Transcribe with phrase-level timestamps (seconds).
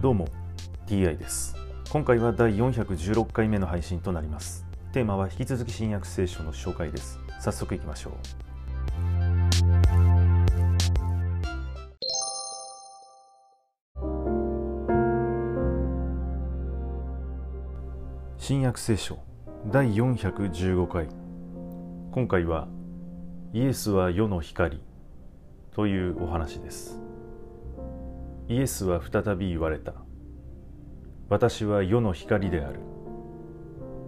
[0.00, 0.28] どうも
[0.86, 1.56] TI です。
[1.90, 4.64] 今回は第416回目の配信となります。
[4.92, 7.18] テーマは引き続き新約聖書の紹介です。
[7.40, 8.12] 早速いきましょう。
[18.38, 19.18] 新約聖書
[19.66, 21.08] 第415回。
[22.12, 22.68] 今回は
[23.52, 24.80] イエスは世の光
[25.72, 27.00] というお話です。
[28.48, 29.92] イエスは再び言われた。
[31.28, 32.80] 私は世の光である。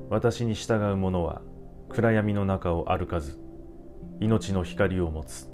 [0.09, 1.43] 私に従う者は
[1.91, 3.39] 暗闇の中を歩かず
[4.19, 5.51] 命の光を持つ。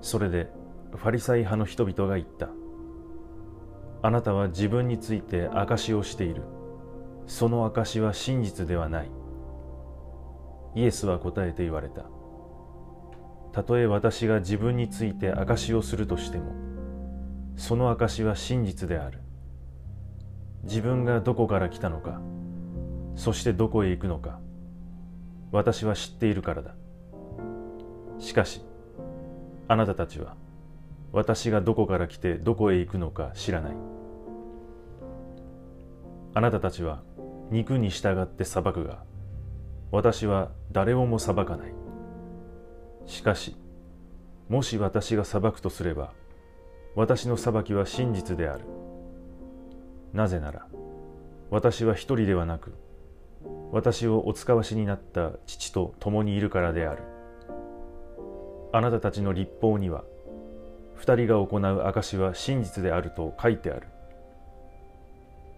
[0.00, 0.50] それで
[0.96, 2.48] ファリサイ派の人々が言った。
[4.02, 6.42] あなたは自分について証をしている。
[7.28, 9.10] その証は真実ではない。
[10.74, 12.04] イエスは答えて言われた。
[13.52, 16.71] たとえ私が自分について証をするとしても
[17.56, 19.20] その証は真実である。
[20.64, 22.20] 自分がどこから来たのか
[23.16, 24.38] そしてどこへ行くのか
[25.50, 26.74] 私は知っているからだ。
[28.18, 28.62] しかし
[29.68, 30.36] あなたたちは
[31.12, 33.76] 私がどこから来てどこへ行くのか知らない。
[36.34, 37.02] あなたたちは
[37.50, 39.02] 肉に従って裁くが
[39.90, 41.74] 私は誰をも裁かない。
[43.06, 43.56] しかし
[44.48, 46.12] もし私が裁くとすれば
[46.94, 48.64] 私の裁きは真実である。
[50.12, 50.66] なぜなら
[51.50, 52.74] 私は一人ではなく
[53.72, 57.02] 私をお使わしになった父と共にいるからである。
[58.74, 60.04] あなたたちの立法には
[60.94, 63.88] 二人が行う証は真実であると書いてある。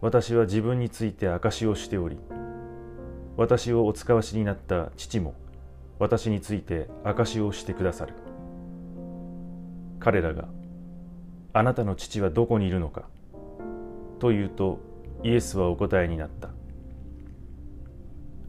[0.01, 2.19] 私は自分について証をしており
[3.37, 5.35] 私をお使わしになった父も
[5.99, 8.15] 私について証をしてくださる。
[9.99, 10.47] 彼らが
[11.57, 13.05] あなたの父はどこにいるのか？
[14.19, 14.81] と言うと
[15.23, 16.49] イエスはお答えになった。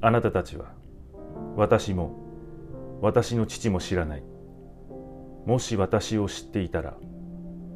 [0.01, 0.65] あなたたちは
[1.55, 2.15] 私も
[3.01, 4.23] 私の父も知らない。
[5.45, 6.95] もし私を知っていたら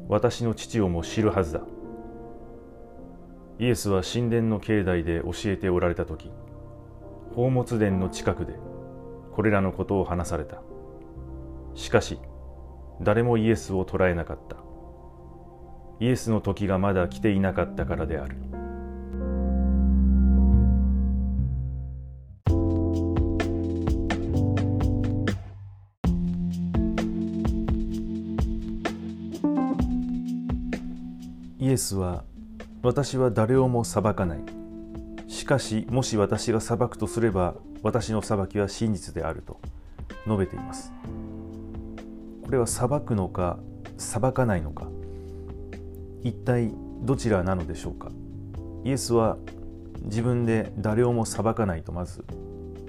[0.08, 1.60] 私の父をも知るはずだ。
[3.60, 6.32] イエスは神殿の境内で教えておられた時
[7.30, 8.54] 宝物殿の近くで
[9.32, 10.60] これらのことを話された。
[11.76, 12.18] しかし
[13.00, 14.56] 誰もイエスを捕らえなかった。
[16.00, 18.36] イエスの時がまだ来ていなかったからである。
[31.58, 32.24] イエスは
[32.82, 34.38] 私は誰をも裁かない。
[35.28, 39.60] しかしもし私が裁くとすれば私の裁きは真実であると
[40.24, 40.92] 述べています。
[42.42, 43.58] これは裁くのか
[43.98, 44.89] 裁かないのか。
[46.22, 46.72] 一体
[47.02, 48.10] どちらなのでしょうか？
[48.84, 49.36] イエスは
[50.02, 52.24] 自分で誰をも裁かないとまず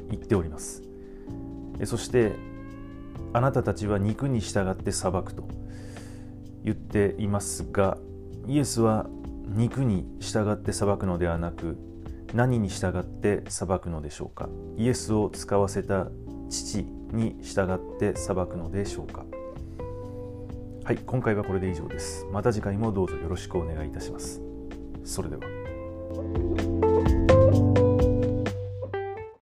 [0.09, 0.83] 言っております。
[1.85, 2.33] そして
[3.33, 5.47] あなたたちは肉に従って裁くと
[6.63, 7.97] 言っていますが
[8.47, 9.07] イエスは
[9.47, 11.77] 肉に従って裁くのではなく
[12.33, 14.47] 何に従って裁くのでしょうか？
[14.77, 16.07] イエスを使わせた
[16.49, 19.25] 父に従って裁くのでしょうか？
[20.91, 22.28] はい今回はこれで以上です。
[22.34, 24.41] また次回もどうぞよろしくお願いいたします。
[25.06, 25.41] それでは。